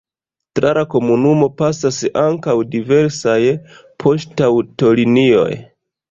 Tra 0.59 0.69
la 0.75 0.83
komunumo 0.93 1.49
pasas 1.59 1.99
ankaŭ 2.21 2.55
diversaj 2.75 3.35
poŝtaŭtolinioj. 4.05 5.47